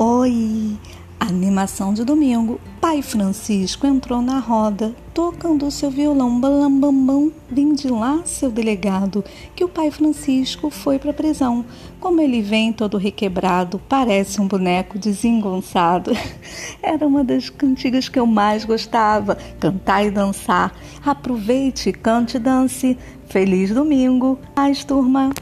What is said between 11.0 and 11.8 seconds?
para prisão.